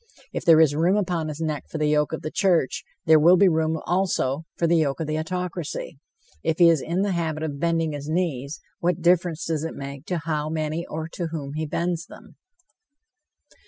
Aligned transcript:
If 0.33 0.43
there 0.45 0.59
is 0.59 0.73
room 0.73 0.95
upon 0.97 1.27
his 1.27 1.39
neck 1.39 1.65
for 1.69 1.77
the 1.77 1.85
yoke 1.85 2.11
of 2.11 2.23
the 2.23 2.31
church, 2.31 2.83
there 3.05 3.19
will 3.19 3.37
be 3.37 3.47
room, 3.47 3.79
also, 3.85 4.45
for 4.57 4.65
the 4.65 4.77
yoke 4.77 4.99
of 4.99 5.05
the 5.05 5.19
autocracy. 5.19 5.99
If 6.41 6.57
he 6.57 6.69
is 6.71 6.81
in 6.81 7.03
the 7.03 7.11
habit 7.11 7.43
of 7.43 7.59
bending 7.59 7.91
his 7.91 8.09
knees, 8.09 8.59
what 8.79 9.03
difference 9.03 9.45
does 9.45 9.63
it 9.63 9.75
make 9.75 10.07
to 10.07 10.17
how 10.17 10.49
many 10.49 10.87
or 10.87 11.07
to 11.09 11.27
whom 11.27 11.53
he 11.53 11.67
bends 11.67 12.07
them? 12.07 12.37